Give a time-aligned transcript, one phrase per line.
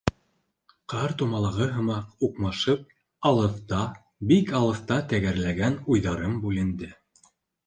[0.93, 2.87] Ҡар тумалағы һымаҡ уҡмашып,
[3.31, 3.83] алыҫта,
[4.33, 6.91] бик алыҫта тәгәрләгән уйҙарым бүленде.